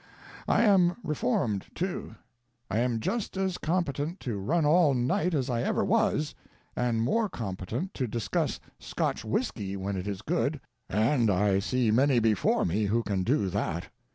[0.47, 2.15] I am reformed, too.
[2.71, 6.33] I am just as competent to run all night as I ever was,
[6.75, 10.59] and more competent to discuss Scotch whisky when it is good
[10.89, 13.89] and I see many before me who can do that.